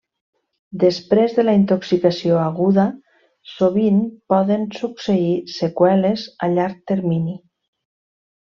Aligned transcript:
Després 0.83 1.35
de 1.39 1.43
la 1.45 1.53
intoxicació 1.57 2.39
aguda, 2.45 2.85
sovint 3.51 4.01
poden 4.35 4.67
succeir 4.81 5.31
seqüeles 5.61 6.27
a 6.49 6.53
llarg 6.59 6.83
termini. 6.95 7.39